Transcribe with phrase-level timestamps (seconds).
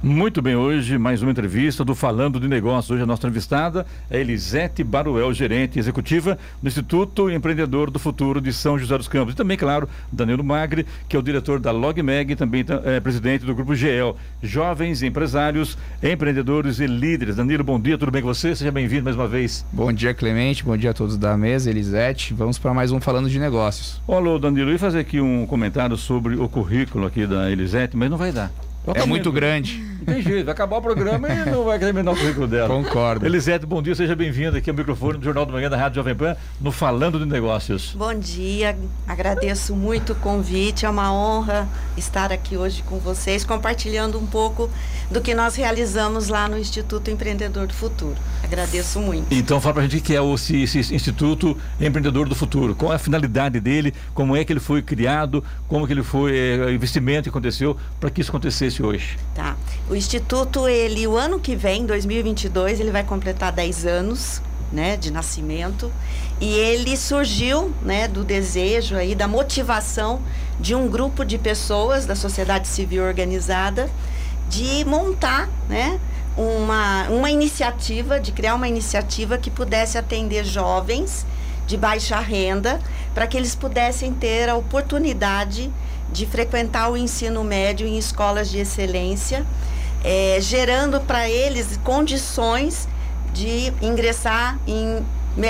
[0.00, 2.92] Muito bem, hoje mais uma entrevista do Falando de Negócios.
[2.92, 8.52] Hoje a nossa entrevistada é Elisete Baruel, gerente executiva do Instituto Empreendedor do Futuro de
[8.52, 9.34] São José dos Campos.
[9.34, 13.44] E também, claro, Danilo Magri, que é o diretor da LogMeg e também é presidente
[13.44, 17.34] do Grupo GEL, Jovens Empresários, Empreendedores e Líderes.
[17.34, 18.54] Danilo, bom dia, tudo bem com você?
[18.54, 19.66] Seja bem-vindo mais uma vez.
[19.72, 22.32] Bom dia, Clemente, bom dia a todos da mesa, Elisete.
[22.34, 24.00] Vamos para mais um Falando de Negócios.
[24.06, 28.08] Olá, Danilo, eu ia fazer aqui um comentário sobre o currículo aqui da Elisete, mas
[28.08, 28.52] não vai dar.
[28.94, 29.86] É muito grande.
[29.98, 32.68] Não tem jeito, vai acabar o programa e não vai terminar o currículo dela.
[32.68, 33.26] Concordo.
[33.26, 36.14] Elisete, bom dia, seja bem-vinda aqui ao microfone do Jornal do Manhã da Rádio Jovem
[36.14, 37.94] Pan, no Falando de Negócios.
[37.94, 44.18] Bom dia, agradeço muito o convite, é uma honra estar aqui hoje com vocês, compartilhando
[44.18, 44.70] um pouco
[45.10, 48.16] do que nós realizamos lá no Instituto Empreendedor do Futuro.
[48.42, 49.26] Agradeço muito.
[49.30, 52.74] Então, fala pra gente o que é o esse, esse Instituto Empreendedor do Futuro.
[52.74, 53.92] Qual é a finalidade dele?
[54.14, 55.44] Como é que ele foi criado?
[55.66, 59.18] Como que ele foi, é, o investimento que aconteceu para que isso acontecesse hoje?
[59.34, 59.56] Tá.
[59.88, 65.10] O Instituto, ele, o ano que vem, 2022, ele vai completar 10 anos, né, de
[65.10, 65.92] nascimento.
[66.40, 70.20] E ele surgiu, né, do desejo aí, da motivação
[70.60, 73.90] de um grupo de pessoas da sociedade civil organizada
[74.48, 76.00] de montar, né,
[76.36, 81.26] uma, uma iniciativa, de criar uma iniciativa que pudesse atender jovens
[81.66, 82.80] de baixa renda,
[83.12, 85.70] para que eles pudessem ter a oportunidade de
[86.26, 89.44] frequentar o ensino médio em escolas de excelência,
[90.04, 92.88] é, gerando para eles condições
[93.32, 95.04] de ingressar em,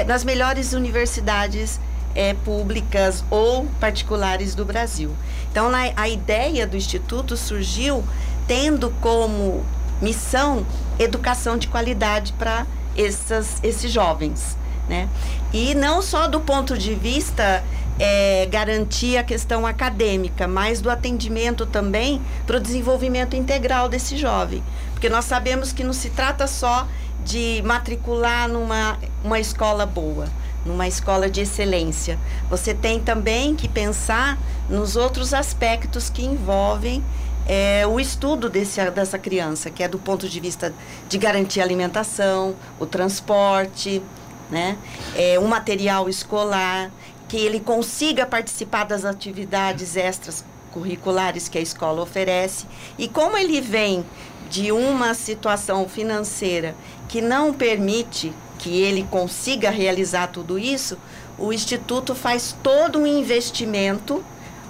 [0.07, 1.81] nas melhores universidades
[2.15, 5.15] é, públicas ou particulares do Brasil.
[5.51, 8.05] Então, na, a ideia do Instituto surgiu
[8.47, 9.65] tendo como
[10.01, 10.67] missão
[10.99, 14.57] educação de qualidade para esses jovens.
[14.89, 15.09] Né?
[15.53, 17.63] E não só do ponto de vista
[17.99, 24.63] é, garantir a questão acadêmica, mas do atendimento também para o desenvolvimento integral desse jovem.
[24.93, 26.87] Porque nós sabemos que não se trata só
[27.25, 30.29] de matricular numa uma escola boa,
[30.65, 32.19] numa escola de excelência.
[32.49, 34.39] Você tem também que pensar
[34.69, 37.03] nos outros aspectos que envolvem
[37.47, 40.73] é, o estudo desse, dessa criança, que é do ponto de vista
[41.09, 44.03] de garantir a alimentação, o transporte,
[44.51, 44.77] né?
[45.15, 46.91] É, um material escolar
[47.29, 52.67] que ele consiga participar das atividades extras curriculares que a escola oferece.
[52.99, 54.05] E como ele vem
[54.49, 56.75] de uma situação financeira
[57.09, 60.99] que não permite que ele consiga realizar tudo isso,
[61.39, 64.25] o instituto faz todo um investimento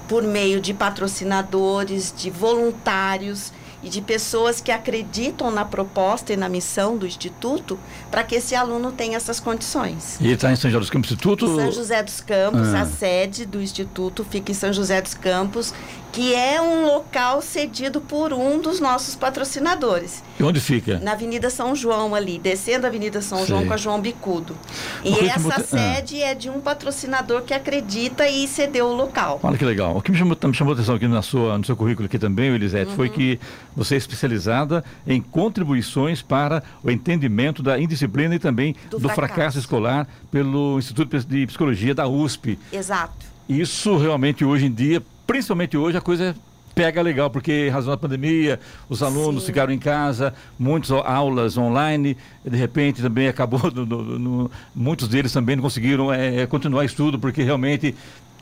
[0.09, 3.53] por meio de patrocinadores, de voluntários
[3.83, 7.79] e de pessoas que acreditam na proposta e na missão do Instituto
[8.11, 10.19] para que esse aluno tenha essas condições.
[10.21, 11.57] E está em São José dos Campos Instituto?
[11.57, 12.83] São José dos Campos, ah.
[12.83, 15.73] a sede do Instituto fica em São José dos Campos,
[16.19, 20.21] que é um local cedido por um dos nossos patrocinadores.
[20.37, 20.99] E onde fica?
[20.99, 23.47] Na Avenida São João ali, descendo a Avenida São Sei.
[23.47, 24.57] João com a João Bicudo.
[25.05, 25.61] E essa ah.
[25.61, 29.39] sede é de um patrocinador que acredita e cedeu o local.
[29.45, 29.97] Olha que legal.
[29.97, 32.19] O que me chamou, me chamou a atenção aqui na sua, no seu currículo aqui
[32.19, 32.97] também, Elisete, uhum.
[32.97, 33.39] foi que
[33.77, 39.15] você é especializada em contribuições para o entendimento da indisciplina e também do, do fracasso.
[39.15, 42.59] fracasso escolar pelo Instituto de Psicologia da USP.
[42.73, 43.39] Exato.
[43.49, 46.35] Isso realmente hoje em dia, principalmente hoje, a coisa
[46.75, 48.59] pega legal, porque em razão da pandemia,
[48.89, 49.49] os alunos Sim.
[49.49, 55.31] ficaram em casa, muitas aulas online, de repente também acabou, no, no, no, muitos deles
[55.31, 57.95] também não conseguiram é, continuar estudo, porque realmente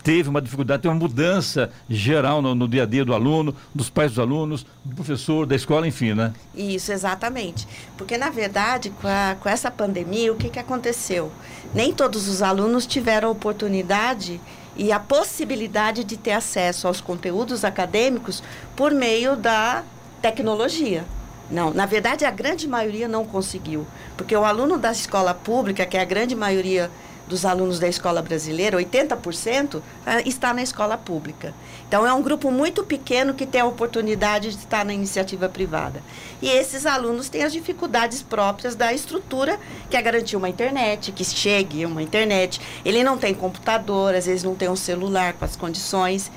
[0.05, 3.91] teve uma dificuldade, teve uma mudança geral no, no, dia a dia do aluno, dos
[3.91, 6.33] pais dos alunos, do professor, da escola, enfim, né?
[6.55, 7.67] Isso, exatamente.
[7.99, 11.33] Porque, na verdade, com, a, com essa pandemia, o que, que aconteceu?
[11.75, 14.41] Nem todos os alunos tiveram a oportunidade
[14.77, 18.43] e a possibilidade de ter acesso aos conteúdos acadêmicos
[18.75, 19.83] por meio da
[20.21, 21.05] tecnologia.
[21.51, 23.87] Não, na verdade, a grande maioria não conseguiu.
[24.17, 26.91] Porque o aluno da escola pública, que é a grande maioria
[27.27, 31.53] dos alunos da escola brasileira, 80%, ah, está na escola pública.
[31.89, 36.03] Então, é um grupo muito pequeno que tem a oportunidade de estar na iniciativa privada.
[36.41, 39.59] E esses alunos têm as dificuldades próprias da estrutura,
[39.91, 42.61] que é garantir uma internet, que chegue uma internet.
[42.85, 46.31] Ele não tem computador, às vezes não tem um celular com as condições.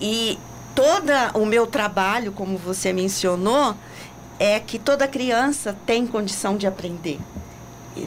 [0.00, 0.38] E
[0.74, 3.74] todo o meu trabalho, como você mencionou,
[4.38, 7.20] é que toda criança tem condição de aprender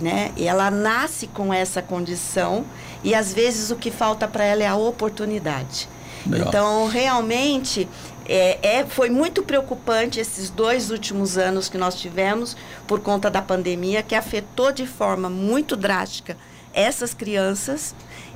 [0.02, 0.32] né?
[0.36, 2.66] E ela nasce com essa condição
[3.04, 5.88] e às vezes o que falta para ela é a oportunidade.
[6.26, 6.48] Legal.
[6.48, 7.88] Então, realmente,
[8.30, 13.42] É, é, foi muito preocupante esses dois últimos anos que nós tivemos por conta da
[13.42, 16.36] pandemia, que afetou de forma muito drástica
[16.74, 17.96] essas crianças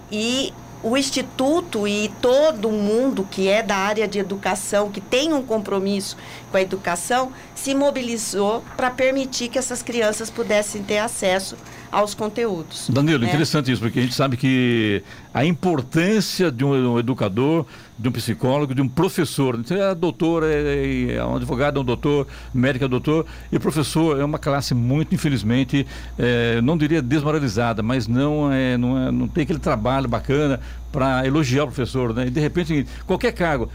[0.10, 0.54] e
[0.84, 6.18] o Instituto e todo mundo que é da área de educação, que tem um compromisso
[6.50, 11.56] com a educação, se mobilizou para permitir que essas crianças pudessem ter acesso
[11.92, 12.90] aos conteúdos.
[12.90, 13.28] Danilo, né?
[13.28, 17.66] interessante isso, porque a gente sabe que a importância de um, educador,
[18.02, 21.86] de um psicólogo, de um professor, você é doutor, é, é um advogado, é um
[21.86, 25.86] doutor, médico é um doutor, e professor é uma classe muito, infelizmente,
[26.18, 30.60] é, não diria desmoralizada, mas não, é, não, é, não tem aquele trabalho bacana
[30.92, 32.28] para elogiar o professor, né?
[32.28, 33.70] E de repente, qualquer cargo,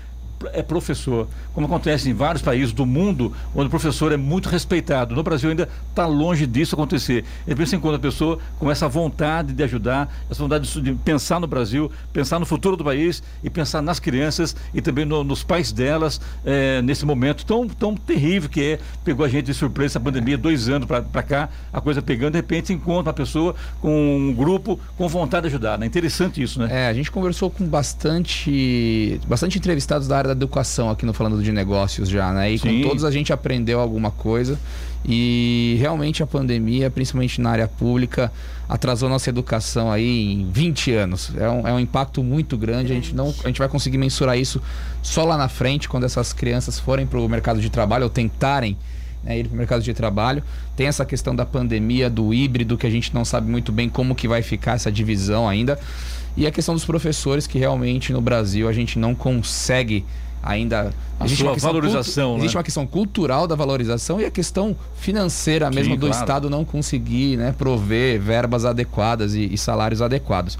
[0.52, 5.14] é professor, como acontece em vários países do mundo, onde o professor é muito respeitado.
[5.14, 7.24] No Brasil ainda está longe disso acontecer.
[7.46, 11.40] E vez em quando a pessoa com essa vontade de ajudar, essa vontade de pensar
[11.40, 15.42] no Brasil, pensar no futuro do país e pensar nas crianças e também no, nos
[15.42, 19.92] pais delas é, nesse momento tão, tão terrível que é, pegou a gente de surpresa
[19.92, 24.16] essa pandemia, dois anos para cá, a coisa pegando, de repente encontra uma pessoa com
[24.16, 25.80] um grupo com vontade de ajudar.
[25.82, 26.68] É interessante isso, né?
[26.70, 31.42] É, a gente conversou com bastante, bastante entrevistados da área da educação aqui no Falando
[31.42, 32.52] de Negócios já, né?
[32.52, 32.82] E Sim.
[32.82, 34.58] com todos a gente aprendeu alguma coisa.
[35.08, 38.32] E realmente a pandemia, principalmente na área pública,
[38.68, 41.32] atrasou nossa educação aí em 20 anos.
[41.36, 42.92] É um, é um impacto muito grande.
[42.92, 44.60] A gente, não, a gente vai conseguir mensurar isso
[45.02, 48.76] só lá na frente, quando essas crianças forem para o mercado de trabalho ou tentarem
[49.22, 50.42] né, ir para o mercado de trabalho.
[50.74, 54.14] Tem essa questão da pandemia, do híbrido, que a gente não sabe muito bem como
[54.14, 55.78] que vai ficar essa divisão ainda.
[56.36, 60.04] E a questão dos professores, que realmente no Brasil a gente não consegue
[60.42, 62.38] ainda a existe sua valorização, né?
[62.40, 66.22] existe uma questão cultural da valorização e a questão financeira mesmo Sim, do claro.
[66.22, 70.58] Estado não conseguir né, prover verbas adequadas e, e, salários adequados.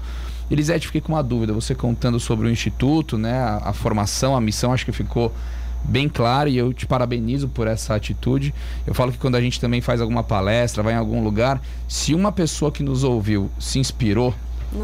[0.49, 1.53] Elisete, fiquei com uma dúvida.
[1.53, 5.31] Você contando sobre o instituto, né, a, a formação, a missão, acho que ficou
[5.83, 8.53] bem claro e eu te parabenizo por essa atitude.
[8.85, 12.13] Eu falo que quando a gente também faz alguma palestra, vai em algum lugar, se
[12.13, 14.33] uma pessoa que nos ouviu se inspirou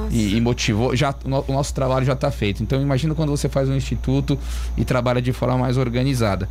[0.09, 2.63] e, e, motivou, já o, nosso trabalho já está feito.
[2.63, 4.37] Então imagina quando você faz um instituto
[4.77, 6.47] e trabalha de forma mais organizada.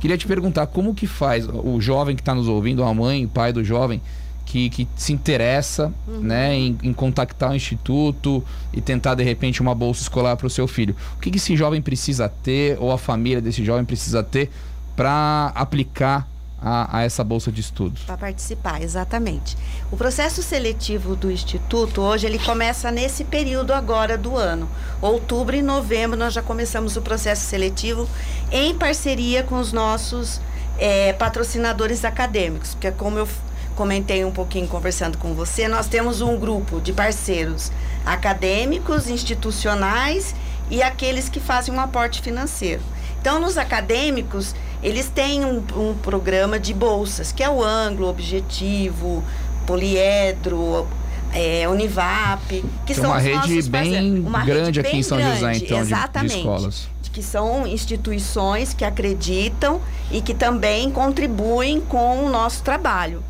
[0.00, 3.28] Queria te perguntar como que faz o jovem que está nos ouvindo, a mãe, o
[3.28, 4.00] pai do jovem,
[4.46, 6.20] que, que se interessa uhum.
[6.20, 8.42] né, em, em, contactar o instituto
[8.72, 10.94] e tentar de repente uma bolsa escolar para o seu filho.
[11.16, 14.50] O que, que esse jovem precisa ter ou a família desse jovem precisa ter
[14.96, 16.28] para aplicar
[16.60, 18.02] a, a, essa bolsa de estudos?
[18.02, 19.56] Para participar, exatamente.
[19.90, 24.68] O processo seletivo do Instituto, hoje, ele começa nesse período agora do ano.
[25.00, 28.08] Outubro e novembro, nós já começamos o processo seletivo
[28.50, 30.40] em parceria com os nossos
[30.78, 33.28] é, patrocinadores acadêmicos, porque como eu
[33.74, 37.70] comentei um pouquinho conversando com você, nós temos um grupo de parceiros
[38.04, 40.34] acadêmicos, institucionais
[40.68, 42.82] e aqueles que fazem um aporte financeiro.
[43.20, 49.24] Então, nos acadêmicos, eles têm um, um programa de bolsas, que é o Anglo, Objetivo,
[49.66, 50.86] Poliedro,
[51.32, 55.34] é, Univap, que Tem são uma rede bem uma grande rede aqui em São grande,
[55.34, 56.88] José, então, exatamente, de, de escolas.
[57.12, 59.80] Que são instituições que acreditam
[60.10, 63.24] e que também contribuem com o nosso trabalho.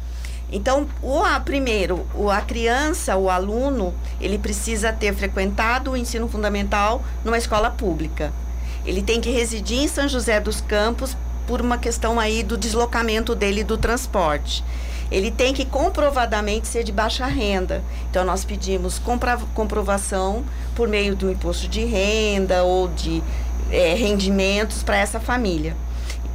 [0.51, 6.29] Então, o a, primeiro, o, a criança, o aluno, ele precisa ter frequentado o ensino
[6.29, 8.33] fundamental numa escola pública.
[8.85, 11.17] Ele tem que residir em São José dos Campos
[11.49, 14.63] por uma questão aí do deslocamento dele do transporte.
[15.11, 17.83] Ele tem que comprovadamente ser de baixa renda.
[18.11, 19.01] Então nós pedimos
[19.55, 20.45] comprovação
[20.77, 23.23] por meio do imposto de renda ou de
[23.73, 25.75] é, rendimentos para essa família.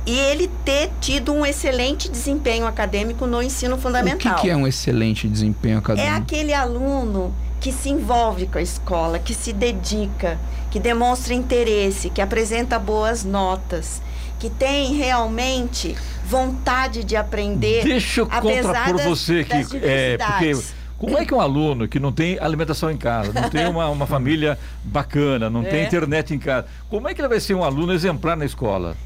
[0.03, 4.33] E ele ter tido um excelente desempenho acadêmico no ensino fundamental.
[4.33, 6.11] O que, que é um excelente desempenho acadêmico?
[6.11, 10.39] É aquele aluno que se envolve com a escola, que se dedica,
[10.71, 14.01] que demonstra interesse, que apresenta boas notas
[14.43, 15.95] que tem realmente
[16.25, 17.81] vontade de aprender.
[17.85, 20.61] Deixa eu contrapor você aqui, é, porque
[20.97, 24.03] como é que um aluno que não tem alimentação em casa, não tem uma, uma
[24.05, 25.69] família bacana, não é.
[25.69, 28.97] tem internet em casa, como é que ele vai ser um aluno exemplar na escola?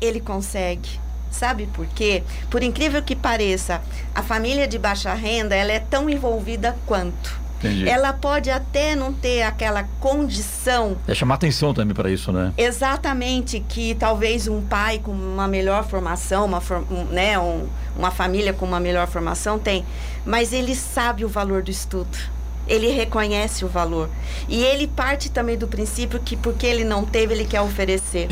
[0.00, 0.88] Ele consegue.
[1.30, 2.22] Sabe por quê?
[2.48, 3.82] Por incrível que pareça,
[4.14, 7.38] a família de baixa renda ela é tão envolvida quanto.
[7.58, 7.88] Entendi.
[7.88, 10.96] Ela pode até não ter aquela condição.
[11.08, 12.52] É chamar atenção também para isso, né?
[12.56, 18.52] Exatamente, que talvez um pai com uma melhor formação, uma, um, né, um, uma família
[18.52, 19.84] com uma melhor formação tem,
[20.24, 22.35] mas ele sabe o valor do estudo.
[22.66, 24.08] Ele reconhece o valor.
[24.48, 28.30] E ele parte também do princípio que porque ele não teve, ele quer oferecer.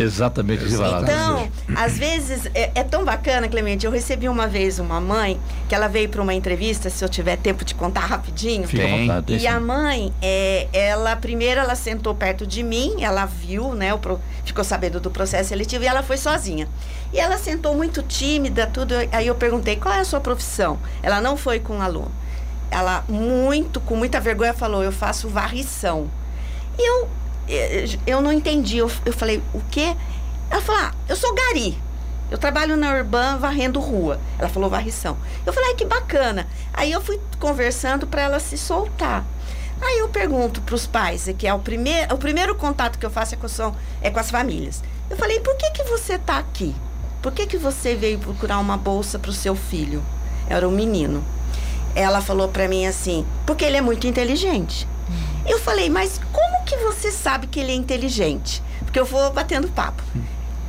[0.65, 1.03] Exatamente.
[1.03, 5.75] Então, às vezes, é, é, tão bacana, Clemente, eu recebi uma vez uma mãe, que
[5.75, 8.67] ela veio para uma entrevista, se eu tiver tempo de contar rapidinho.
[8.67, 9.37] Fica à vontade.
[9.37, 14.01] E a mãe, é, ela, primeiro ela sentou perto de mim, ela viu, né, o,
[14.45, 16.69] ficou sabendo do processo seletivo e ela foi sozinha.
[17.13, 18.95] E ela sentou muito tímida, tudo.
[19.13, 20.79] Aí eu perguntei, qual é a sua profissão?
[21.03, 22.11] Ela não foi com aluno
[22.75, 26.11] ela muito, com muita vergonha, falou: Eu faço varrição.
[26.77, 27.09] E eu,
[28.05, 28.79] eu não entendi.
[28.79, 29.97] Eu, eu falei: O quê?
[30.51, 31.79] Ela falou: ah, Eu sou gari.
[32.33, 34.19] Eu trabalho na Urban varrendo rua.
[34.37, 35.17] Ela falou varrição.
[35.47, 36.49] Eu falei: que bacana.
[36.73, 39.25] Aí eu fui conversando para ela se soltar.
[39.81, 43.11] Aí eu pergunto para os pais, que é o primeiro, o primeiro contato que eu
[43.11, 44.83] faço é com, são, é com as famílias.
[45.09, 46.75] Eu falei: Por que, que você está aqui?
[47.23, 50.03] Por que, que você veio procurar uma bolsa para o seu filho?
[50.49, 51.25] Era um menino
[51.95, 54.87] ela falou para mim assim, porque ele é muito inteligente.
[55.47, 58.63] Eu falei, mas como que você sabe que ele é inteligente?
[58.81, 60.03] Porque eu vou batendo papo.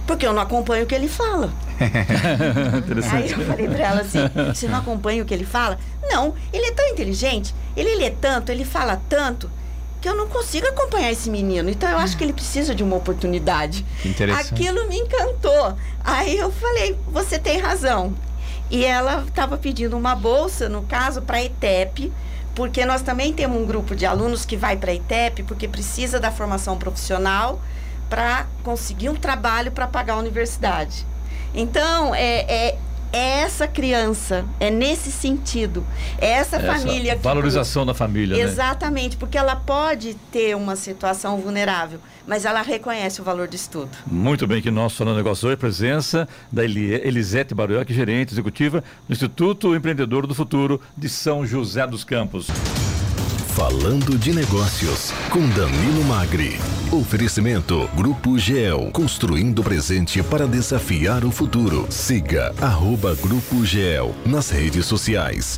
[0.06, 1.52] Porque eu não acompanho o que ele fala.
[3.12, 4.20] Aí eu falei pra ela assim:
[4.54, 5.80] você não acompanha o que ele fala?
[6.04, 9.50] Não, ele é tão inteligente, ele lê tanto, ele fala tanto,
[10.00, 11.70] que eu não consigo acompanhar esse menino.
[11.70, 13.86] Então eu acho que ele precisa de uma oportunidade.
[14.54, 15.76] Aquilo me encantou.
[16.04, 18.14] Aí eu falei: você tem razão.
[18.70, 22.12] E ela estava pedindo uma bolsa, no caso, para a ETEP,
[22.56, 26.20] porque nós também temos um grupo de alunos que vai para a ETEP porque precisa
[26.20, 27.62] da formação profissional
[28.10, 31.06] para conseguir um trabalho para pagar a universidade.
[31.54, 32.78] Então, é, é,
[33.16, 35.86] é essa criança, é nesse sentido.
[36.18, 37.16] É essa, essa família.
[37.16, 38.36] Valorização que, da família.
[38.36, 38.44] Né?
[38.44, 39.18] Exatamente, né?
[39.20, 43.90] porque ela pode ter uma situação vulnerável, mas ela reconhece o valor do estudo.
[44.06, 49.74] Muito bem, que nós falando negócio hoje, presença da Elisete Baruioc, gerente executiva do Instituto
[49.74, 52.48] Empreendedor do Futuro de São José dos Campos.
[53.56, 56.60] Falando de Negócios, com Danilo Magri.
[56.92, 61.88] Oferecimento Grupo GEL, construindo o presente para desafiar o futuro.
[61.90, 65.58] Siga arroba Grupo GEL nas redes sociais.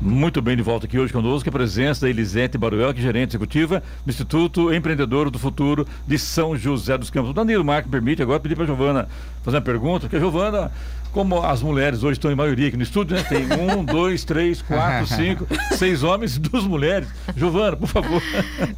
[0.00, 3.32] Muito bem, de volta aqui hoje conosco, a presença da Elisete Baruel, que é gerente
[3.32, 7.30] executiva do Instituto Empreendedor do Futuro de São José dos Campos.
[7.30, 9.08] O Danilo Marco permite agora pedir para a Giovana
[9.42, 10.72] fazer uma pergunta, porque a Giovana
[11.14, 13.22] como as mulheres hoje estão em maioria aqui no estúdio, né?
[13.22, 15.46] Tem um, dois, três, quatro, cinco,
[15.78, 17.08] seis homens e duas mulheres.
[17.36, 18.20] Giovana, por favor.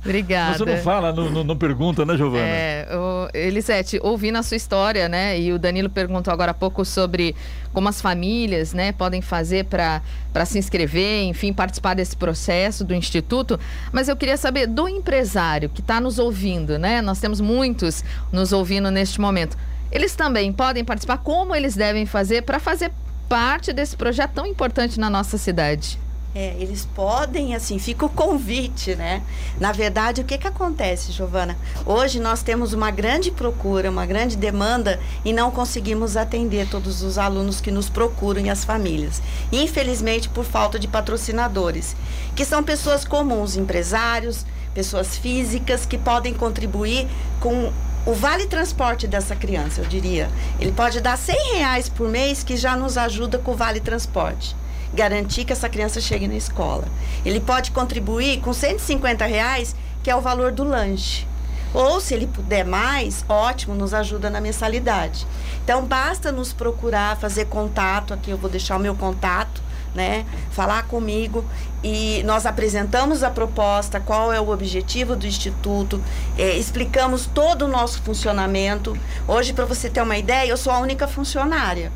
[0.05, 0.59] Obrigada.
[0.59, 2.45] Você não fala, não, não pergunta, né, Giovana?
[2.45, 5.41] É, o, Elisete, ouvindo a sua história, né?
[5.41, 7.35] E o Danilo perguntou agora há pouco sobre
[7.73, 10.01] como as famílias, né, podem fazer para
[10.47, 13.61] se inscrever, enfim, participar desse processo do Instituto.
[13.93, 17.03] Mas eu queria saber do empresário que está nos ouvindo, né?
[17.03, 19.57] Nós temos muitos nos ouvindo neste momento
[19.91, 22.93] eles também podem participar, como eles devem fazer para fazer
[23.29, 25.99] parte desse projeto tão importante na nossa cidade?
[26.39, 29.23] É, eles podem, assim, fica o convite, né?
[29.59, 31.57] Na verdade, o que que acontece, Giovana?
[31.87, 37.17] Hoje nós temos uma grande procura, uma grande demanda e não conseguimos atender todos os
[37.17, 39.23] alunos que nos procuram e as famílias.
[39.51, 41.97] Infelizmente, por falta de patrocinadores,
[42.35, 47.09] que são pessoas comuns, empresários, pessoas físicas que podem contribuir
[47.41, 47.73] com
[48.07, 50.31] o vale transporte dessa criança, eu diria.
[50.61, 54.55] Ele pode dar 100 reais por mês que já nos ajuda com o vale transporte.
[54.95, 56.85] Garantir que essa criança chegue na escola.
[57.25, 61.27] Ele pode contribuir com 150 reais, que é o valor do lanche.
[61.75, 65.27] Ou se ele puder mais, ótimo, nos ajuda na mensalidade.
[65.65, 69.61] Então basta nos procurar, fazer contato, aqui eu vou deixar o meu contato,
[69.97, 70.27] né?
[70.51, 71.45] Falar comigo
[71.83, 76.01] e nós apresentamos a proposta, qual é o objetivo do Instituto,
[76.37, 78.97] é, explicamos todo o nosso funcionamento.
[79.27, 81.91] Hoje, para você ter uma ideia, eu sou a única funcionária.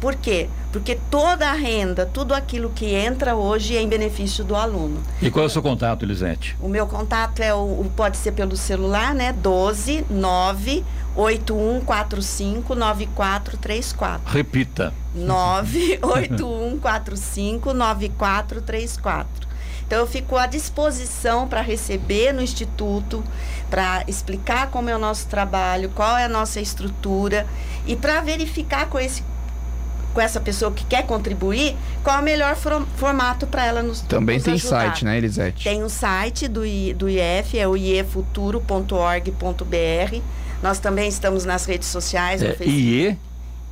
[0.00, 0.48] Por quê?
[0.72, 5.02] Porque toda a renda, tudo aquilo que entra hoje é em benefício do aluno.
[5.20, 6.56] E qual é o seu contato, Elisete?
[6.60, 9.32] O meu contato é o, pode ser pelo celular, né?
[9.32, 10.84] 12 9
[11.16, 14.32] 8145 9434.
[14.32, 14.94] Repita.
[15.14, 19.50] 98145 9434.
[19.90, 23.24] Então eu fico à disposição para receber no instituto,
[23.68, 27.44] para explicar como é o nosso trabalho, qual é a nossa estrutura
[27.84, 29.24] e para verificar com esse
[30.12, 34.00] com essa pessoa que quer contribuir, qual é o melhor for, formato para ela nos
[34.02, 34.86] Também nos tem ajudar.
[34.86, 35.64] site, né, Elisete?
[35.64, 40.20] Tem o um site do, I, do IF, é o iefuturo.org.br.
[40.62, 43.18] Nós também estamos nas redes sociais, é, IE?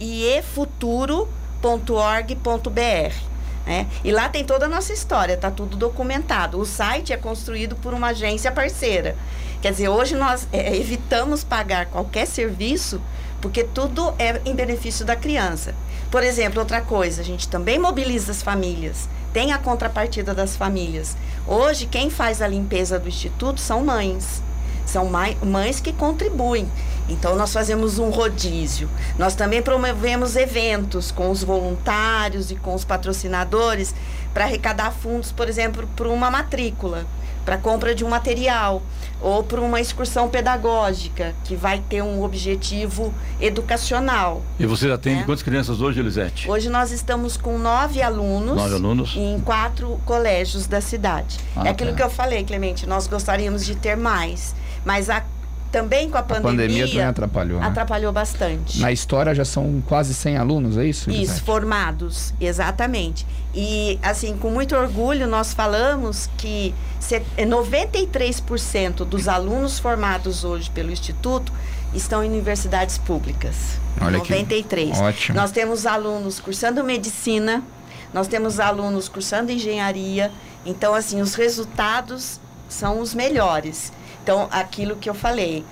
[0.00, 1.28] iefuturo.org.br.
[3.68, 3.86] Né?
[4.02, 6.58] E lá tem toda a nossa história, está tudo documentado.
[6.58, 9.14] O site é construído por uma agência parceira.
[9.60, 12.98] Quer dizer, hoje nós é, evitamos pagar qualquer serviço
[13.42, 15.74] porque tudo é em benefício da criança.
[16.10, 19.06] Por exemplo, outra coisa, a gente também mobiliza as famílias.
[19.34, 21.14] Tem a contrapartida das famílias.
[21.46, 24.42] Hoje, quem faz a limpeza do instituto são mães.
[24.86, 25.10] São
[25.44, 26.66] mães que contribuem.
[27.08, 28.88] Então, nós fazemos um rodízio.
[29.18, 33.94] Nós também promovemos eventos com os voluntários e com os patrocinadores
[34.34, 37.06] para arrecadar fundos, por exemplo, para uma matrícula,
[37.44, 38.82] para compra de um material
[39.20, 44.42] ou para uma excursão pedagógica que vai ter um objetivo educacional.
[44.58, 45.22] E você já tem né?
[45.24, 46.48] quantas crianças hoje, Elisete?
[46.48, 49.16] Hoje nós estamos com nove alunos, nove alunos.
[49.16, 51.38] em quatro colégios da cidade.
[51.56, 51.96] Ah, é aquilo tá.
[51.96, 55.24] que eu falei, Clemente, nós gostaríamos de ter mais, mas a
[55.70, 56.48] também com a pandemia.
[56.48, 57.60] A pandemia também atrapalhou.
[57.60, 57.66] Né?
[57.66, 58.80] Atrapalhou bastante.
[58.80, 61.10] Na história já são quase 100 alunos, é isso?
[61.10, 63.26] Isso, formados, exatamente.
[63.54, 66.74] E, assim, com muito orgulho, nós falamos que
[67.38, 71.52] 93% dos alunos formados hoje pelo Instituto
[71.94, 73.78] estão em universidades públicas.
[74.00, 74.90] Olha 93.
[74.90, 75.36] Que ótimo.
[75.36, 77.62] Nós temos alunos cursando medicina,
[78.12, 80.30] nós temos alunos cursando engenharia.
[80.64, 83.92] Então, assim, os resultados são os melhores.
[84.28, 85.64] Então, aquilo que eu falei,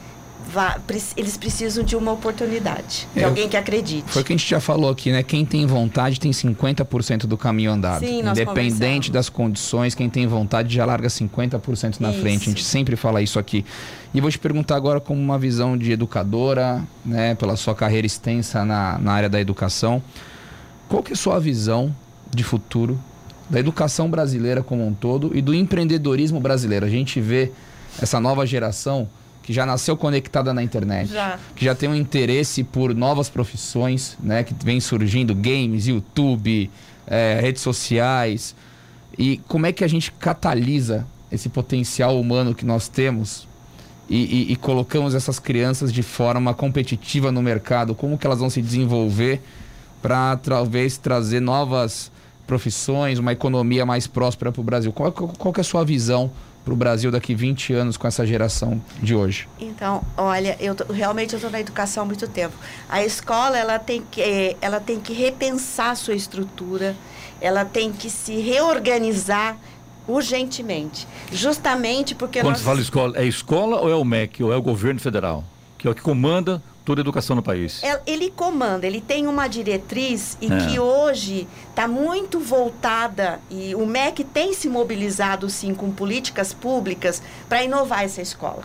[0.50, 0.80] vá,
[1.14, 4.10] eles precisam de uma oportunidade, de é, alguém que acredite.
[4.10, 5.22] Foi o que a gente já falou aqui, né?
[5.22, 8.00] Quem tem vontade tem 50% do caminho andado.
[8.00, 12.20] Sim, Independente das condições, quem tem vontade já larga 50% na isso.
[12.20, 12.44] frente.
[12.44, 13.62] A gente sempre fala isso aqui.
[14.14, 18.64] E vou te perguntar agora como uma visão de educadora, né, pela sua carreira extensa
[18.64, 20.02] na, na área da educação,
[20.88, 21.94] qual que é a sua visão
[22.34, 22.98] de futuro
[23.50, 26.86] da educação brasileira como um todo e do empreendedorismo brasileiro?
[26.86, 27.52] A gente vê
[28.00, 29.08] essa nova geração
[29.46, 31.38] que já nasceu conectada na internet, já.
[31.54, 36.68] que já tem um interesse por novas profissões, né, que vem surgindo games, YouTube,
[37.06, 38.56] é, redes sociais.
[39.16, 43.46] E como é que a gente catalisa esse potencial humano que nós temos
[44.10, 47.94] e, e, e, colocamos essas crianças de forma competitiva no mercado?
[47.94, 49.40] Como que elas vão se desenvolver
[50.02, 52.10] para talvez trazer novas
[52.48, 54.92] profissões, uma economia mais próspera para o Brasil?
[54.92, 56.32] Qual, qual, qual é a sua visão
[56.66, 59.48] para o Brasil daqui 20 anos com essa geração de hoje?
[59.60, 62.56] Então, olha, eu tô, realmente eu estou na educação há muito tempo.
[62.88, 66.96] A escola ela tem que, é, ela tem que repensar a sua estrutura,
[67.40, 69.56] ela tem que se reorganizar
[70.08, 72.58] urgentemente, justamente porque quando nós...
[72.58, 75.44] você fala escola, é escola ou é o MEC ou é o governo federal
[75.78, 77.82] que é o que comanda toda a educação no país.
[77.82, 80.56] É, ele comanda, ele tem uma diretriz e é.
[80.56, 87.20] que hoje está muito voltada e o MEC tem se mobilizado sim com políticas públicas
[87.48, 88.62] para inovar essa escola,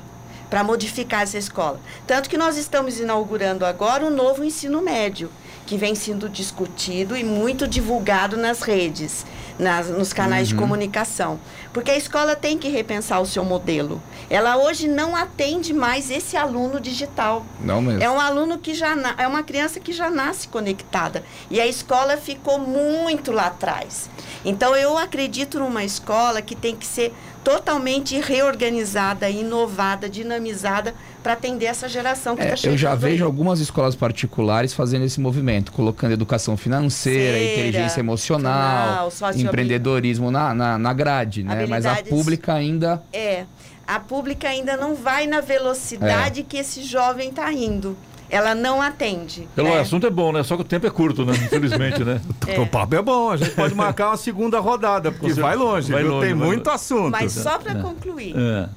[0.52, 1.80] para modificar essa escola.
[2.06, 5.32] Tanto que nós estamos inaugurando agora o novo ensino médio,
[5.66, 9.26] que vem sendo discutido e muito divulgado nas redes
[9.62, 10.56] nas, nos canais uhum.
[10.56, 11.40] de comunicação.
[11.74, 14.02] Porque a escola tem que repensar o seu modelo.
[14.30, 17.46] Ela hoje não atende mais esse aluno digital.
[17.60, 18.04] Não mesmo.
[18.04, 21.24] É um aluno que já é uma criança que já nasce conectada.
[21.50, 24.10] E a escola ficou muito lá atrás.
[24.44, 31.66] Então eu acredito numa escola que tem que ser totalmente reorganizada, inovada, dinamizada para atender
[31.66, 32.74] essa geração que está é, chegando.
[32.74, 39.12] Eu já vejo algumas escolas particulares fazendo esse movimento, colocando educação financeira, Ceira, inteligência emocional,
[39.36, 41.66] empreendedorismo na, na, na grade, né?
[41.68, 43.02] Mas a pública ainda.
[43.14, 43.46] É.
[43.88, 46.44] A pública ainda não vai na velocidade é.
[46.44, 47.98] que esse jovem está indo
[48.32, 49.48] ela não atende.
[49.54, 49.82] Pelo é.
[49.82, 50.42] assunto é bom, né?
[50.42, 51.34] Só que o tempo é curto, né?
[51.34, 52.22] Infelizmente, né?
[52.48, 52.60] É.
[52.60, 56.04] O papo é bom, a gente pode marcar uma segunda rodada, porque vai longe, vai
[56.04, 56.76] longe tem vai muito longe.
[56.76, 57.12] assunto.
[57.12, 57.82] Mas só para é.
[57.82, 58.68] concluir, é.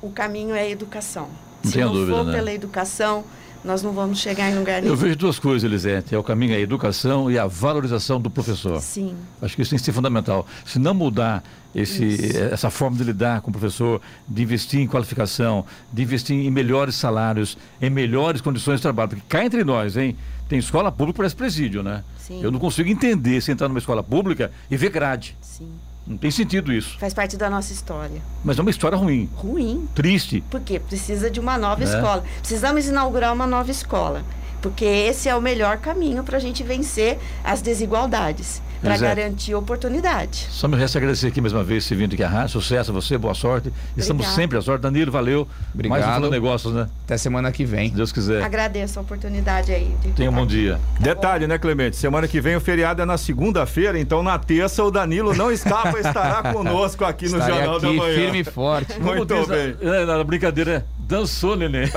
[0.00, 1.28] o caminho é a educação.
[1.62, 2.32] Não Se não dúvida, for né?
[2.32, 3.24] pela educação,
[3.64, 4.94] nós não vamos chegar em lugar nenhum.
[4.94, 6.14] Eu vejo duas coisas, Elisete.
[6.14, 8.80] É o caminho é a educação e a valorização do professor.
[8.80, 9.14] Sim.
[9.40, 10.46] Acho que isso tem que ser fundamental.
[10.64, 11.42] Se não mudar
[11.74, 16.50] esse, essa forma de lidar com o professor, de investir em qualificação, de investir em
[16.50, 19.10] melhores salários, em melhores condições de trabalho.
[19.10, 20.16] Porque cá entre nós, hein?
[20.48, 22.02] Tem escola pública parece presídio, né?
[22.18, 22.42] Sim.
[22.42, 25.36] Eu não consigo entender se entrar numa escola pública e ver grade.
[25.40, 25.70] Sim.
[26.06, 26.98] Não tem sentido isso.
[26.98, 28.20] Faz parte da nossa história.
[28.44, 29.28] Mas é uma história ruim.
[29.34, 29.88] Ruim.
[29.94, 30.42] Triste.
[30.50, 31.84] Porque precisa de uma nova é.
[31.84, 32.24] escola.
[32.38, 34.24] Precisamos inaugurar uma nova escola.
[34.60, 40.46] Porque esse é o melhor caminho para a gente vencer as desigualdades para garantir oportunidade.
[40.50, 42.50] Só me resta agradecer aqui mais uma vez esse vindo aqui à rádio.
[42.50, 43.68] Sucesso a você, boa sorte.
[43.68, 43.98] Obrigado.
[43.98, 44.82] Estamos sempre à sorte.
[44.82, 45.46] Danilo, valeu.
[45.74, 46.00] Obrigado.
[46.00, 46.88] Mais um Negócios, né?
[47.04, 47.90] Até semana que vem.
[47.90, 48.42] Se Deus quiser.
[48.42, 49.94] Agradeço a oportunidade aí.
[50.16, 50.80] Tenha um bom dia.
[50.96, 51.52] Tá Detalhe, bom.
[51.52, 51.96] né, Clemente?
[51.96, 55.90] Semana que vem o feriado é na segunda-feira, então na terça o Danilo não está,
[55.92, 58.14] mas estará conosco aqui no Estarei Jornal aqui, da Manhã.
[58.14, 59.00] firme e forte.
[59.00, 59.76] Muito diz, bem.
[59.80, 61.90] É, na brincadeira, dançou, neném.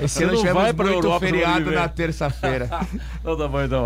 [0.00, 2.68] Esse ano não vai para muito Europa, feriado na terça-feira.
[3.24, 3.80] não, tá bom, então.